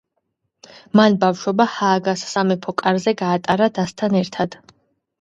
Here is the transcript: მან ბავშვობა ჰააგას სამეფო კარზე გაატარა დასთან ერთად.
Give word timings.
მან 0.99 1.17
ბავშვობა 1.25 1.69
ჰააგას 1.75 2.25
სამეფო 2.33 2.77
კარზე 2.83 3.17
გაატარა 3.23 3.73
დასთან 3.81 4.23
ერთად. 4.27 4.63